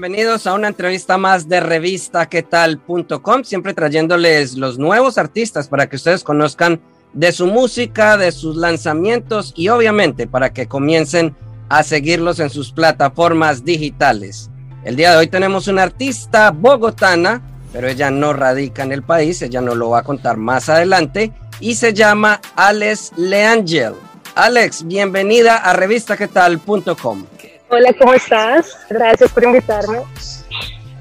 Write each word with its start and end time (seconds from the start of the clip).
Bienvenidos 0.00 0.46
a 0.46 0.54
una 0.54 0.68
entrevista 0.68 1.18
más 1.18 1.46
de 1.46 1.60
revistaquetal.com, 1.60 3.44
siempre 3.44 3.74
trayéndoles 3.74 4.54
los 4.54 4.78
nuevos 4.78 5.18
artistas 5.18 5.68
para 5.68 5.90
que 5.90 5.96
ustedes 5.96 6.24
conozcan 6.24 6.80
de 7.12 7.32
su 7.32 7.46
música, 7.46 8.16
de 8.16 8.32
sus 8.32 8.56
lanzamientos 8.56 9.52
y 9.54 9.68
obviamente 9.68 10.26
para 10.26 10.54
que 10.54 10.66
comiencen 10.66 11.36
a 11.68 11.82
seguirlos 11.82 12.40
en 12.40 12.48
sus 12.48 12.72
plataformas 12.72 13.62
digitales. 13.62 14.48
El 14.84 14.96
día 14.96 15.10
de 15.10 15.18
hoy 15.18 15.26
tenemos 15.26 15.68
una 15.68 15.82
artista 15.82 16.50
bogotana, 16.50 17.42
pero 17.70 17.86
ella 17.86 18.10
no 18.10 18.32
radica 18.32 18.82
en 18.82 18.92
el 18.92 19.02
país, 19.02 19.42
ella 19.42 19.60
nos 19.60 19.76
lo 19.76 19.90
va 19.90 19.98
a 19.98 20.04
contar 20.04 20.38
más 20.38 20.70
adelante 20.70 21.30
y 21.60 21.74
se 21.74 21.92
llama 21.92 22.40
Alex 22.56 23.12
Leangel. 23.18 23.92
Alex, 24.34 24.86
bienvenida 24.86 25.56
a 25.56 25.74
revistaquetal.com. 25.74 27.26
Hola, 27.72 27.92
¿cómo 27.96 28.14
estás? 28.14 28.76
Gracias 28.90 29.30
por 29.30 29.44
invitarme. 29.44 30.00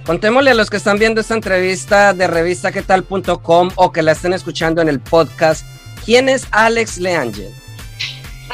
Contémosle 0.05 0.51
a 0.51 0.53
los 0.53 0.69
que 0.69 0.77
están 0.77 0.99
viendo 0.99 1.19
esta 1.19 1.33
entrevista 1.33 2.13
de 2.13 2.27
revistaquetal.com 2.27 3.69
o 3.75 3.91
que 3.91 4.03
la 4.03 4.11
estén 4.11 4.33
escuchando 4.33 4.79
en 4.79 4.87
el 4.87 4.99
podcast, 4.99 5.65
¿quién 6.05 6.29
es 6.29 6.47
Alex 6.51 6.99
Leangel? 6.99 7.51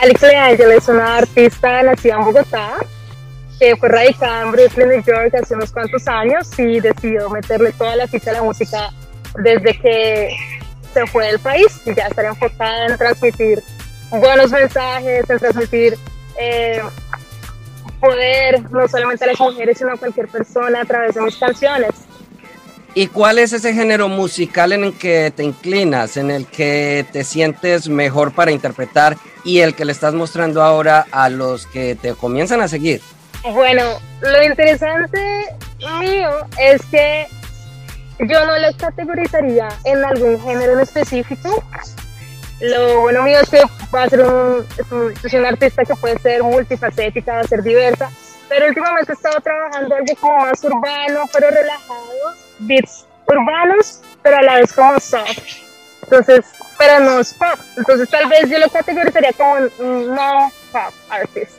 Alex 0.02 0.22
Leangel 0.22 0.72
es 0.72 0.88
una 0.88 1.18
artista 1.18 1.84
nacida 1.84 2.16
en 2.16 2.24
Bogotá, 2.24 2.76
que 3.60 3.76
fue 3.76 3.90
radicada 3.90 4.44
en 4.44 4.52
Brooklyn, 4.54 4.88
New 4.88 5.04
York 5.04 5.36
hace 5.36 5.54
unos 5.54 5.74
cuantos 5.74 6.08
años 6.08 6.48
y 6.58 6.80
decidió 6.80 7.30
meterle 7.30 7.74
toda 7.74 7.98
la 7.98 8.08
ficha 8.08 8.32
a 8.32 8.36
la 8.36 8.44
música 8.44 8.92
desde 9.44 9.78
que 9.78 10.38
se 10.94 11.06
fue 11.08 11.28
del 11.28 11.40
país 11.40 11.82
y 11.86 11.94
ya 11.94 12.08
estar 12.08 12.24
enfocada 12.24 12.86
en 12.86 12.98
transmitir 12.98 13.62
buenos 14.10 14.52
mensajes, 14.52 15.30
en 15.30 15.38
transmitir 15.38 15.98
eh, 16.40 16.82
poder, 18.00 18.62
no 18.72 18.88
solamente 18.88 19.24
a 19.24 19.28
las 19.28 19.40
mujeres, 19.40 19.78
sino 19.78 19.94
a 19.94 19.98
cualquier 19.98 20.28
persona 20.28 20.82
a 20.82 20.86
través 20.86 21.16
de 21.16 21.22
mis 21.22 21.36
canciones. 21.38 21.92
¿Y 22.98 23.08
cuál 23.08 23.40
es 23.40 23.52
ese 23.52 23.74
género 23.74 24.08
musical 24.08 24.72
en 24.72 24.86
el 24.86 24.98
que 24.98 25.32
te 25.36 25.44
inclinas, 25.44 26.16
en 26.16 26.32
el 26.32 26.46
que 26.46 27.06
te 27.12 27.26
sientes 27.26 27.90
mejor 27.90 28.34
para 28.34 28.52
interpretar 28.52 29.18
y 29.44 29.60
el 29.60 29.76
que 29.76 29.84
le 29.84 29.92
estás 29.92 30.14
mostrando 30.14 30.64
ahora 30.64 31.06
a 31.12 31.30
los 31.30 31.68
que 31.68 31.96
te 31.96 32.14
comienzan 32.14 32.62
a 32.62 32.70
seguir? 32.70 33.02
Bueno, 33.52 33.84
lo 34.22 34.44
interesante 34.44 35.46
mío 36.00 36.30
es 36.58 36.82
que 36.86 37.28
yo 38.20 38.46
no 38.46 38.58
lo 38.60 38.78
categorizaría 38.78 39.68
en 39.84 40.04
algún 40.06 40.42
género 40.42 40.74
en 40.74 40.80
específico, 40.80 41.64
lo 42.62 43.02
bueno 43.02 43.24
mío 43.24 43.40
es 43.42 43.50
que 43.50 43.62
va 43.94 44.04
a 44.04 44.10
ser 44.10 44.22
un, 44.22 44.66
es 45.24 45.34
un, 45.34 45.46
artista 45.46 45.84
que 45.84 45.96
puede 45.96 46.18
ser 46.20 46.44
multifacética, 46.44 47.34
va 47.34 47.40
a 47.42 47.48
ser 47.48 47.62
diversa, 47.62 48.10
pero 48.48 48.68
últimamente 48.68 49.12
he 49.12 49.16
estado 49.16 49.40
trabajando 49.42 49.96
algo 49.96 50.16
como 50.20 50.38
más 50.40 50.64
urbano, 50.64 51.22
pero 51.34 51.50
relajado, 51.50 52.36
beats 52.60 53.06
urbanos, 53.28 54.02
pero 54.22 54.38
a 54.38 54.42
la 54.42 54.56
vez 54.56 54.74
como 54.74 55.00
soft. 55.00 55.66
Entonces, 56.04 56.46
pero 56.78 57.00
no 57.00 57.20
es 57.20 57.34
pop. 57.34 57.60
Entonces 57.78 58.10
tal 58.10 58.30
vez 58.30 58.50
yo 58.50 58.60
lo 58.60 58.70
categorizaría 58.70 59.34
como 59.34 59.56
un 59.80 60.16
no 60.16 60.52
pop 60.72 60.94
artist. 61.10 61.54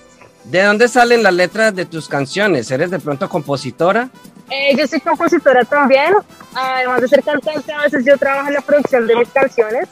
¿De 0.45 0.63
dónde 0.63 0.87
salen 0.87 1.25
las 1.25 1.35
letras 1.35 1.75
de 1.75 1.87
tus 1.87 2.09
canciones? 2.09 2.71
¿Eres 2.71 2.93
de 2.93 3.01
pronto 3.01 3.29
compositora? 3.29 4.09
Eh, 4.49 4.77
yo 4.77 4.87
soy 4.87 5.01
compositora 5.01 5.65
también. 5.65 6.15
Además 6.55 7.01
de 7.01 7.09
ser 7.09 7.25
cantante, 7.25 7.73
a 7.73 7.83
veces 7.83 8.05
yo 8.05 8.17
trabajo 8.17 8.47
en 8.47 8.55
la 8.55 8.61
producción 8.61 9.09
de 9.09 9.17
mis 9.17 9.29
canciones. 9.31 9.89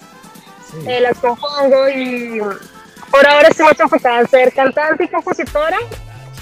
Eh, 0.87 1.01
las 1.01 1.19
compongo 1.19 1.89
y 1.89 2.41
por 3.11 3.27
ahora 3.27 3.49
estoy 3.49 3.67
mucho 3.67 3.85
enfocada 3.85 4.21
en 4.21 4.29
ser 4.29 4.53
cantante 4.53 5.05
y 5.05 5.09
compositora, 5.09 5.79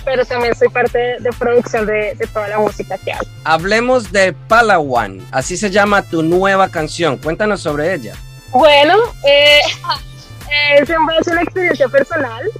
pero 0.04 0.25
también 0.25 0.54
soy 0.54 0.69
parte 0.69 1.16
de, 1.20 1.31
producción 1.38 1.87
de, 1.87 2.16
toda 2.32 2.48
la 2.48 2.59
música 2.59 2.97
que 2.98 3.12
hago. 3.12 3.26
Hablemos 3.44 4.10
de 4.10 4.32
Palawan, 4.32 5.21
así 5.31 5.56
se 5.56 5.71
llama 5.71 6.03
tu 6.03 6.22
nueva 6.22 6.71
canción, 6.71 7.19
cuéntanos 7.19 7.60
sobre 7.60 7.92
ella. 7.94 8.15
Bueno, 8.50 8.97
eh, 9.25 9.60
es 10.81 10.88
en 10.88 11.06
base 11.06 11.31
a 11.31 11.32
una 11.34 11.42
experiencia 11.42 11.88
personal. 11.88 12.50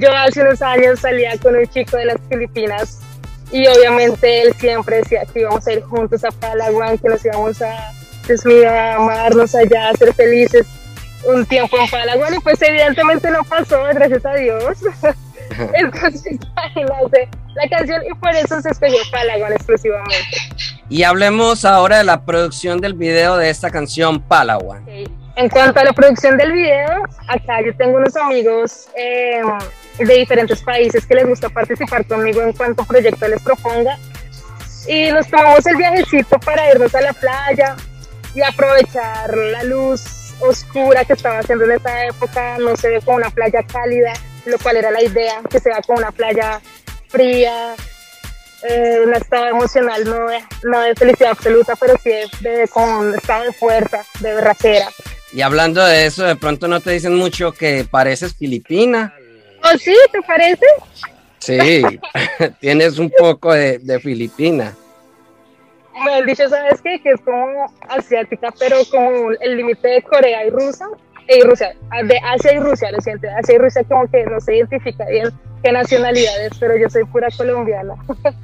Yo 0.00 0.12
hace 0.12 0.42
unos 0.42 0.60
años 0.60 1.00
salía 1.00 1.38
con 1.38 1.56
un 1.56 1.66
chico 1.68 1.96
de 1.96 2.06
las 2.06 2.16
Filipinas 2.28 3.00
y 3.50 3.66
obviamente 3.66 4.42
él 4.42 4.54
siempre 4.58 4.98
decía 4.98 5.22
que 5.32 5.40
íbamos 5.40 5.66
a 5.66 5.72
ir 5.72 5.82
juntos 5.82 6.22
a 6.24 6.30
Palawan, 6.30 6.98
que 6.98 7.08
nos 7.08 7.24
íbamos 7.24 7.62
a, 7.62 7.92
Dios 8.26 8.44
a 8.66 8.94
amarnos 8.96 9.54
allá, 9.54 9.90
a 9.90 9.94
ser 9.94 10.12
felices 10.14 10.66
un 11.26 11.46
tiempo 11.46 11.78
en 11.78 11.88
Palawan 11.88 12.34
y 12.34 12.38
pues 12.40 12.60
evidentemente 12.62 13.30
no 13.30 13.42
pasó, 13.44 13.82
gracias 13.92 14.24
a 14.24 14.34
Dios. 14.34 14.78
Entonces, 15.74 16.38
imagínate 16.40 17.28
la 17.54 17.68
canción 17.68 18.02
y 18.04 18.14
por 18.14 18.30
eso 18.30 18.60
se 18.60 18.70
escogió 18.70 18.98
Palawan 19.10 19.52
exclusivamente. 19.52 20.36
Y 20.88 21.02
hablemos 21.02 21.64
ahora 21.64 21.98
de 21.98 22.04
la 22.04 22.24
producción 22.24 22.80
del 22.80 22.94
video 22.94 23.36
de 23.36 23.50
esta 23.50 23.70
canción 23.70 24.20
Palawan. 24.20 24.84
En 25.36 25.48
cuanto 25.48 25.80
a 25.80 25.84
la 25.84 25.92
producción 25.92 26.36
del 26.36 26.52
video, 26.52 27.04
acá 27.28 27.60
yo 27.64 27.74
tengo 27.76 27.98
unos 27.98 28.14
amigos 28.16 28.88
em, 28.94 29.46
de 29.98 30.14
diferentes 30.14 30.62
países 30.62 31.04
que 31.06 31.14
les 31.14 31.26
gusta 31.26 31.48
participar 31.48 32.06
conmigo 32.06 32.40
en 32.42 32.52
cuanto 32.52 32.84
proyecto 32.84 33.26
les 33.26 33.42
proponga. 33.42 33.98
Y 34.86 35.10
nos 35.10 35.28
tomamos 35.28 35.64
el 35.66 35.76
viajecito 35.76 36.38
para 36.40 36.70
irnos 36.70 36.94
a 36.94 37.00
la 37.00 37.12
playa 37.14 37.76
y 38.34 38.42
aprovechar 38.42 39.36
la 39.36 39.62
luz 39.64 40.23
oscura 40.48 41.04
que 41.04 41.14
estaba 41.14 41.38
haciendo 41.38 41.64
en 41.64 41.72
esa 41.72 42.06
época, 42.06 42.58
no 42.58 42.76
se 42.76 42.88
ve 42.88 43.00
como 43.00 43.18
una 43.18 43.30
playa 43.30 43.62
cálida, 43.62 44.12
lo 44.46 44.58
cual 44.58 44.76
era 44.76 44.90
la 44.90 45.02
idea, 45.02 45.40
que 45.50 45.60
se 45.60 45.68
vea 45.68 45.80
como 45.82 45.98
una 45.98 46.12
playa 46.12 46.60
fría, 47.08 47.74
eh, 48.68 49.00
un 49.04 49.14
estado 49.14 49.46
emocional 49.46 50.04
no 50.04 50.26
de, 50.28 50.38
no 50.64 50.80
de 50.80 50.94
felicidad 50.94 51.32
absoluta, 51.32 51.76
pero 51.76 51.94
sí 52.02 52.10
de, 52.40 52.68
con 52.68 52.88
un 52.88 53.14
estado 53.14 53.44
de 53.44 53.52
fuerza, 53.52 54.04
de 54.20 54.34
berraquera. 54.34 54.88
Y 55.32 55.42
hablando 55.42 55.84
de 55.84 56.06
eso, 56.06 56.24
de 56.24 56.36
pronto 56.36 56.68
no 56.68 56.80
te 56.80 56.92
dicen 56.92 57.14
mucho 57.14 57.52
que 57.52 57.84
pareces 57.84 58.34
filipina. 58.34 59.14
¿Oh 59.62 59.76
sí? 59.78 59.96
¿Te 60.12 60.22
parece? 60.22 60.66
Sí, 61.38 61.82
tienes 62.60 62.98
un 62.98 63.10
poco 63.10 63.52
de, 63.52 63.78
de 63.78 64.00
filipina 64.00 64.74
han 66.12 66.26
dicho, 66.26 66.48
¿sabes 66.48 66.80
qué? 66.82 67.00
Que 67.00 67.10
es 67.12 67.20
como 67.20 67.66
asiática, 67.88 68.52
pero 68.58 68.76
como 68.90 69.30
el 69.40 69.56
límite 69.56 69.88
de 69.88 70.02
Corea 70.02 70.46
y 70.46 70.50
Rusia, 70.50 70.86
y 71.28 71.42
Rusia, 71.42 71.74
de 72.04 72.18
Asia 72.18 72.52
y 72.54 72.58
Rusia, 72.58 72.90
lo 72.92 73.00
siento, 73.00 73.26
Asia 73.38 73.54
y 73.54 73.58
Rusia 73.58 73.82
como 73.88 74.10
que 74.10 74.24
no 74.26 74.40
se 74.40 74.56
identifica 74.56 75.06
bien 75.06 75.30
qué 75.62 75.72
nacionalidades, 75.72 76.52
pero 76.60 76.76
yo 76.76 76.88
soy 76.90 77.04
pura 77.04 77.28
colombiana. 77.36 77.94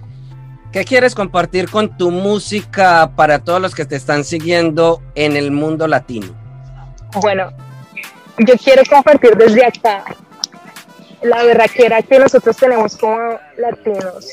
¿Qué 0.73 0.85
quieres 0.85 1.15
compartir 1.15 1.69
con 1.69 1.97
tu 1.97 2.11
música 2.11 3.11
para 3.17 3.41
todos 3.41 3.61
los 3.61 3.75
que 3.75 3.85
te 3.85 3.97
están 3.97 4.25
siguiendo 4.25 5.03
en 5.17 5.37
el 5.37 5.51
mundo 5.51 5.89
latino? 5.89 6.29
Bueno, 7.21 7.51
yo 8.39 8.55
quiero 8.57 8.83
compartir 8.89 9.37
desde 9.37 9.65
acá 9.65 10.05
la 11.23 11.43
berraquera 11.43 12.01
que 12.03 12.19
nosotros 12.19 12.57
tenemos 12.57 12.97
como 12.97 13.39
latinos 13.59 14.31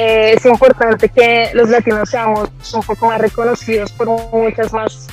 eh, 0.00 0.34
es 0.36 0.46
importante 0.46 1.08
que 1.08 1.50
los 1.54 1.68
latinos 1.70 2.08
seamos 2.08 2.48
un 2.72 2.82
poco 2.84 3.08
más 3.08 3.20
reconocidos 3.20 3.90
por 3.90 4.06
muchas 4.06 4.72
más 4.72 5.08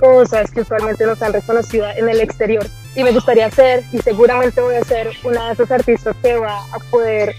cosas 0.00 0.50
que 0.50 0.62
usualmente 0.62 1.04
nos 1.04 1.20
han 1.20 1.34
reconocido 1.34 1.86
en 1.90 2.08
el 2.08 2.18
exterior. 2.18 2.66
Y 2.96 3.04
me 3.04 3.12
gustaría 3.12 3.50
ser, 3.50 3.84
y 3.92 3.98
seguramente 3.98 4.62
voy 4.62 4.76
a 4.76 4.84
ser, 4.84 5.10
una 5.22 5.48
de 5.48 5.52
esos 5.52 5.70
artistas 5.70 6.16
que 6.22 6.38
va 6.38 6.60
a 6.72 6.78
poder 6.90 7.34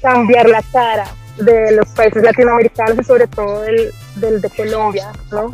cambiar 0.00 0.48
la 0.48 0.62
cara 0.72 1.08
de 1.36 1.72
los 1.72 1.86
países 1.90 2.22
latinoamericanos 2.22 2.96
y 2.98 3.04
sobre 3.04 3.26
todo 3.26 3.60
del, 3.60 3.92
del 4.16 4.40
de 4.40 4.48
Colombia, 4.48 5.12
¿no? 5.30 5.50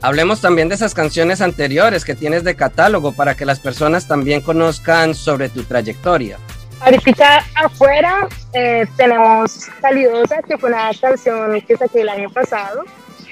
Hablemos 0.00 0.40
también 0.40 0.68
de 0.68 0.74
esas 0.74 0.94
canciones 0.94 1.40
anteriores 1.40 2.04
que 2.04 2.16
tienes 2.16 2.42
de 2.42 2.56
catálogo 2.56 3.12
para 3.12 3.36
que 3.36 3.44
las 3.44 3.60
personas 3.60 4.08
también 4.08 4.40
conozcan 4.40 5.14
sobre 5.14 5.48
tu 5.48 5.62
trayectoria. 5.62 6.38
Ahorita 6.84 7.44
afuera 7.54 8.28
eh, 8.52 8.86
tenemos 8.96 9.68
Calidosa, 9.80 10.42
que 10.42 10.58
fue 10.58 10.70
una 10.70 10.90
canción 11.00 11.60
que 11.60 11.76
saqué 11.76 12.00
el 12.00 12.08
año 12.08 12.28
pasado, 12.30 12.84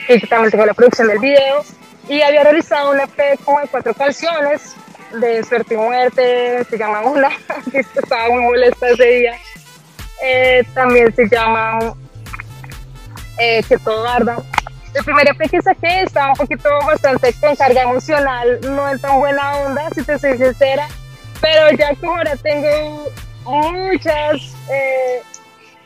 y 0.09 0.21
también 0.29 0.53
tengo 0.53 0.67
la 0.67 0.75
producción 0.75 1.09
del 1.09 1.19
video. 1.19 1.65
y 2.09 2.23
había 2.23 2.45
realizado 2.45 2.93
un 2.93 3.01
EP 3.01 3.41
como 3.45 3.61
de 3.61 3.67
cuatro 3.67 3.93
canciones 3.95 4.75
de 5.21 5.43
Suerte 5.43 5.75
y 5.75 5.77
Muerte, 5.77 6.65
se 6.65 6.79
llama 6.79 7.03
una, 7.03 7.29
que 7.73 7.81
estaba 7.81 8.29
muy 8.29 8.43
molesta 8.43 8.89
ese 8.89 9.05
día. 9.05 9.35
Eh, 10.23 10.65
también 10.73 11.13
se 11.15 11.29
llama 11.29 11.79
eh, 13.39 13.65
Que 13.69 13.79
todo 13.79 14.07
arda. 14.07 14.37
El 14.95 15.05
primer 15.05 15.29
EP 15.29 15.51
que 15.51 15.61
saqué 15.61 16.03
estaba 16.03 16.31
un 16.31 16.37
poquito 16.37 16.69
bastante 16.87 17.33
con 17.35 17.57
carga 17.57 17.83
emocional, 17.83 18.61
no 18.63 18.89
en 18.89 18.99
tan 19.01 19.19
buena 19.19 19.57
onda, 19.59 19.89
si 19.93 20.03
te 20.03 20.19
soy 20.19 20.37
sincera, 20.37 20.87
pero 21.41 21.77
ya 21.77 21.95
como 21.97 22.17
ahora 22.17 22.37
tengo 22.37 23.09
muchas 23.45 24.55
eh, 24.71 25.23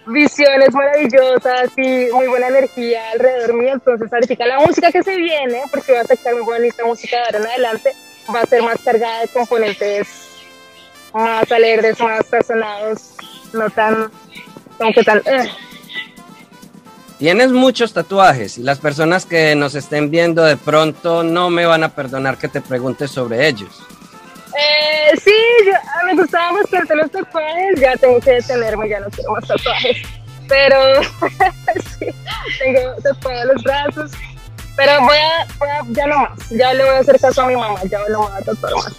visiones 0.06 0.72
maravillosas 0.72 1.70
y 1.76 2.08
muy 2.12 2.26
buena 2.26 2.48
energía 2.48 3.10
alrededor 3.12 3.54
mío. 3.54 3.72
Entonces, 3.74 4.12
ahorita 4.12 4.46
la 4.46 4.60
música 4.60 4.92
que 4.92 5.02
se 5.02 5.16
viene, 5.16 5.62
porque 5.70 5.92
va 5.92 6.00
a 6.00 6.04
sacar 6.04 6.34
muy 6.34 6.44
bonita 6.44 6.84
música 6.84 7.16
de 7.16 7.22
ahora 7.24 7.38
en 7.38 7.46
adelante, 7.46 7.92
va 8.34 8.40
a 8.40 8.46
ser 8.46 8.62
más 8.62 8.80
cargada 8.82 9.20
de 9.20 9.28
componentes 9.28 10.24
más 11.14 11.50
alegres, 11.52 11.98
más 12.00 12.26
sazonados, 12.26 13.14
no 13.52 13.70
tan, 13.70 14.10
como 14.78 14.92
que 14.92 15.02
tan... 15.04 15.18
Eh. 15.18 15.48
Tienes 17.18 17.52
muchos 17.52 17.92
tatuajes 17.92 18.58
y 18.58 18.62
las 18.62 18.80
personas 18.80 19.24
que 19.24 19.54
nos 19.54 19.76
estén 19.76 20.10
viendo 20.10 20.42
de 20.42 20.56
pronto 20.56 21.22
no 21.22 21.48
me 21.48 21.64
van 21.64 21.84
a 21.84 21.90
perdonar 21.90 22.36
que 22.36 22.48
te 22.48 22.60
pregunte 22.60 23.06
sobre 23.06 23.46
ellos. 23.46 23.80
Eh, 24.58 25.16
sí, 25.22 25.34
me 26.04 26.12
los 26.94 27.10
tatuajes, 27.10 27.80
ya 27.80 27.96
tengo 27.96 28.20
que 28.20 28.32
detenerme, 28.32 28.88
ya 28.88 29.00
no 29.00 29.08
quiero 29.10 29.32
más 29.32 29.46
tatuajes. 29.46 29.96
Pero 30.48 30.76
sí, 31.98 32.06
tengo 32.58 32.94
tatuajes 33.02 33.44
los 33.46 33.62
brazos. 33.62 34.10
Pero 34.76 35.00
voy 35.02 35.16
a, 35.16 35.46
voy 35.58 35.68
a, 35.68 35.80
ya 35.90 36.06
no 36.06 36.18
más, 36.18 36.50
ya 36.50 36.74
le 36.74 36.84
voy 36.84 36.94
a 36.94 36.98
hacer 36.98 37.20
caso 37.20 37.42
a 37.42 37.46
mi 37.46 37.56
mamá, 37.56 37.80
ya 37.84 37.98
no 38.08 38.22
voy 38.22 38.32
a 38.32 38.42
tatuar 38.42 38.74
más. 38.74 38.92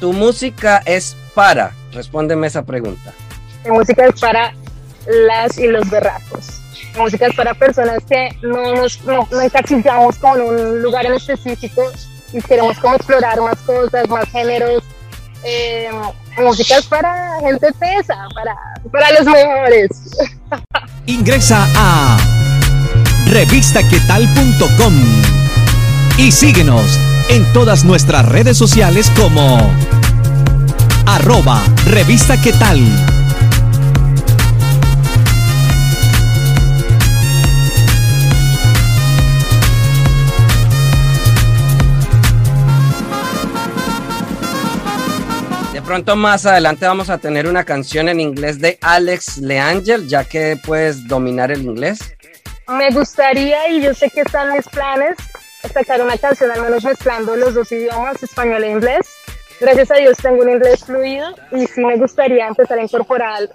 ¿Tu 0.00 0.12
música 0.12 0.82
es 0.86 1.16
para? 1.34 1.72
Respóndeme 1.92 2.46
esa 2.46 2.64
pregunta. 2.64 3.12
Mi 3.64 3.72
música 3.72 4.06
es 4.06 4.20
para 4.20 4.54
las 5.06 5.58
y 5.58 5.66
los 5.66 5.88
berracos. 5.90 6.62
Mi 6.94 7.00
música 7.00 7.26
es 7.26 7.34
para 7.34 7.54
personas 7.54 8.02
que 8.08 8.30
no 8.42 8.74
nos 8.76 9.02
no, 9.04 9.28
no 9.30 9.40
encasillamos 9.40 10.16
con 10.18 10.40
un 10.40 10.82
lugar 10.82 11.06
en 11.06 11.14
específico 11.14 11.82
y 12.32 12.40
queremos 12.40 12.78
como 12.78 12.94
explorar 12.94 13.40
más 13.40 13.58
cosas, 13.62 14.08
más 14.08 14.28
géneros, 14.30 14.82
eh, 15.44 15.90
música 16.38 16.76
para 16.88 17.38
gente 17.40 17.72
tesa, 17.78 18.16
para, 18.34 18.56
para 18.90 19.12
los 19.12 19.24
mejores. 19.24 19.90
Ingresa 21.06 21.66
a 21.76 22.18
revistaquetal.com 23.26 24.94
y 26.16 26.32
síguenos 26.32 26.98
en 27.28 27.52
todas 27.52 27.84
nuestras 27.84 28.26
redes 28.26 28.56
sociales 28.56 29.10
como 29.16 29.58
arroba 31.06 31.62
revista. 31.86 32.36
Pronto 45.88 46.16
más 46.16 46.44
adelante 46.44 46.84
vamos 46.84 47.08
a 47.08 47.16
tener 47.16 47.46
una 47.46 47.64
canción 47.64 48.10
en 48.10 48.20
inglés 48.20 48.60
de 48.60 48.76
Alex 48.82 49.38
Leangel, 49.38 50.06
ya 50.06 50.22
que 50.22 50.58
puedes 50.62 51.08
dominar 51.08 51.50
el 51.50 51.62
inglés. 51.62 52.14
Me 52.68 52.90
gustaría, 52.90 53.70
y 53.70 53.80
yo 53.80 53.94
sé 53.94 54.10
que 54.10 54.20
están 54.20 54.52
mis 54.52 54.68
planes, 54.68 55.16
sacar 55.72 56.02
una 56.02 56.18
canción 56.18 56.50
al 56.50 56.60
menos 56.60 56.84
mezclando 56.84 57.34
los 57.36 57.54
dos 57.54 57.72
idiomas, 57.72 58.22
español 58.22 58.64
e 58.64 58.70
inglés. 58.70 59.08
Gracias 59.62 59.90
a 59.90 59.94
Dios 59.94 60.18
tengo 60.18 60.42
un 60.42 60.50
inglés 60.50 60.84
fluido 60.84 61.34
y 61.52 61.66
sí 61.66 61.82
me 61.82 61.96
gustaría 61.96 62.46
empezar 62.46 62.78
a 62.78 62.82
incorporar 62.82 63.48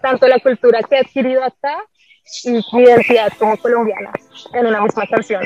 tanto 0.00 0.26
la 0.26 0.38
cultura 0.38 0.80
que 0.82 0.94
he 0.94 1.00
adquirido 1.00 1.44
acá 1.44 1.76
y 2.44 2.52
mi 2.52 2.84
identidad 2.84 3.30
como 3.38 3.58
colombiana 3.58 4.12
en 4.54 4.66
una 4.66 4.80
misma 4.80 5.06
canción. 5.06 5.42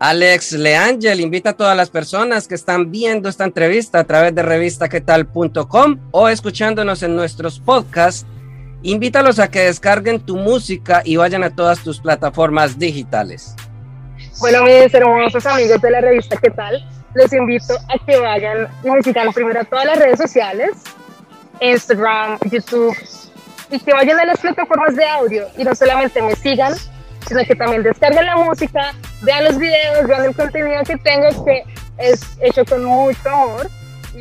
Alex 0.00 0.52
Leangel 0.52 1.20
invita 1.20 1.50
a 1.50 1.52
todas 1.54 1.76
las 1.76 1.90
personas 1.90 2.46
que 2.46 2.54
están 2.54 2.92
viendo 2.92 3.28
esta 3.28 3.44
entrevista 3.44 3.98
a 3.98 4.04
través 4.04 4.32
de 4.32 4.42
revistaquetal.com 4.42 5.98
o 6.12 6.28
escuchándonos 6.28 7.02
en 7.02 7.16
nuestros 7.16 7.58
podcasts. 7.58 8.24
Invítalos 8.82 9.40
a 9.40 9.50
que 9.50 9.60
descarguen 9.60 10.20
tu 10.20 10.36
música 10.36 11.02
y 11.04 11.16
vayan 11.16 11.42
a 11.42 11.50
todas 11.50 11.80
tus 11.80 12.00
plataformas 12.00 12.78
digitales. 12.78 13.56
Bueno, 14.38 14.62
mis 14.62 14.94
hermosos 14.94 15.44
amigos 15.46 15.80
de 15.80 15.90
la 15.90 16.00
revista 16.00 16.36
¿Qué 16.36 16.50
tal? 16.50 16.80
Les 17.16 17.32
invito 17.32 17.74
a 17.88 18.06
que 18.06 18.18
vayan 18.18 18.68
y 18.84 19.02
sigan 19.02 19.32
primero 19.32 19.64
todas 19.64 19.86
las 19.86 19.98
redes 19.98 20.18
sociales, 20.18 20.70
Instagram, 21.60 22.38
YouTube, 22.48 22.96
y 23.70 23.80
que 23.80 23.92
vayan 23.92 24.20
a 24.20 24.26
las 24.26 24.38
plataformas 24.38 24.94
de 24.94 25.04
audio 25.04 25.48
y 25.56 25.64
no 25.64 25.74
solamente 25.74 26.22
me 26.22 26.36
sigan, 26.36 26.74
sino 27.26 27.44
que 27.44 27.56
también 27.56 27.82
descarguen 27.82 28.26
la 28.26 28.36
música, 28.36 28.94
vean 29.22 29.44
los 29.44 29.58
videos, 29.58 30.06
vean 30.06 30.24
el 30.24 30.34
contenido 30.34 30.82
que 30.84 30.96
tengo 30.98 31.44
que 31.44 31.64
es 31.98 32.20
hecho 32.40 32.64
con 32.64 32.84
mucho 32.84 33.28
amor. 33.28 33.70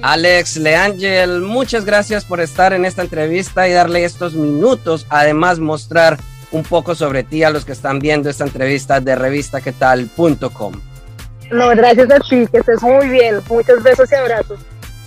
Alex 0.01 0.57
Leangel, 0.57 1.41
muchas 1.41 1.85
gracias 1.85 2.25
por 2.25 2.39
estar 2.39 2.73
en 2.73 2.85
esta 2.85 3.01
entrevista 3.01 3.67
y 3.67 3.73
darle 3.73 4.03
estos 4.03 4.33
minutos, 4.33 5.07
además 5.09 5.59
mostrar 5.59 6.17
un 6.51 6.63
poco 6.63 6.95
sobre 6.95 7.23
ti 7.23 7.43
a 7.43 7.49
los 7.49 7.65
que 7.65 7.71
están 7.71 7.99
viendo 7.99 8.29
esta 8.29 8.43
entrevista 8.43 8.99
de 8.99 9.15
revistaquetal.com. 9.15 10.73
No, 11.51 11.69
gracias 11.69 12.11
a 12.11 12.19
ti, 12.19 12.45
que 12.51 12.57
estés 12.57 12.81
muy 12.81 13.09
bien, 13.09 13.41
muchos 13.49 13.81
besos 13.81 14.11
y 14.11 14.15
abrazos 14.15 14.59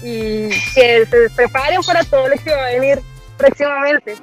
y 0.03 0.49
que 0.75 1.07
se 1.11 1.31
preparen 1.37 1.83
para 1.83 2.03
todo 2.05 2.29
lo 2.29 2.37
que 2.37 2.51
va 2.51 2.67
a 2.67 2.71
venir 2.71 3.01
próximamente. 3.37 4.17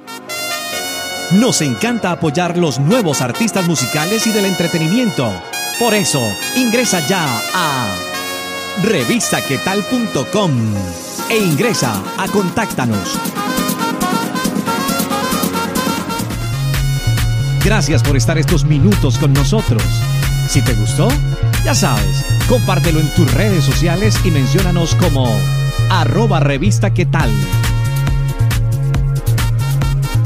Nos 1.32 1.60
encanta 1.60 2.10
apoyar 2.10 2.56
los 2.56 2.78
nuevos 2.78 3.20
artistas 3.20 3.68
musicales 3.68 4.26
y 4.26 4.32
del 4.32 4.46
entretenimiento. 4.46 5.30
Por 5.78 5.94
eso, 5.94 6.20
ingresa 6.56 7.06
ya 7.06 7.40
a 7.54 7.94
revistaquetal.com 8.82 10.50
e 11.30 11.38
ingresa 11.38 12.02
a 12.16 12.26
Contáctanos. 12.26 13.16
Gracias 17.64 18.02
por 18.02 18.16
estar 18.16 18.38
estos 18.38 18.64
minutos 18.64 19.18
con 19.18 19.32
nosotros. 19.32 19.82
Si 20.48 20.62
te 20.62 20.74
gustó, 20.74 21.08
ya 21.64 21.74
sabes, 21.74 22.24
compártelo 22.48 22.98
en 22.98 23.14
tus 23.14 23.32
redes 23.34 23.64
sociales 23.64 24.18
y 24.24 24.32
menciónanos 24.32 24.96
como 24.96 25.30
arroba 25.90 26.40
revista. 26.40 26.92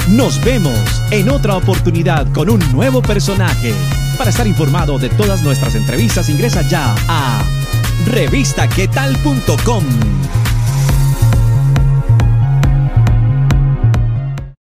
Nos 0.09 0.43
vemos 0.45 1.03
en 1.11 1.29
otra 1.29 1.57
oportunidad 1.57 2.31
con 2.33 2.49
un 2.49 2.61
nuevo 2.73 3.03
personaje. 3.03 3.75
Para 4.23 4.31
estar 4.31 4.47
informado 4.47 5.01
de 5.01 5.09
todas 5.09 5.43
nuestras 5.43 5.75
entrevistas, 5.75 6.29
ingresa 6.29 6.63
ya 6.63 6.95
a 7.09 7.43
revistaquetal.com. 8.07 10.42